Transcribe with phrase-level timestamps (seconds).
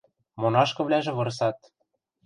[0.41, 1.57] Монашкывлӓжӹ вырсат: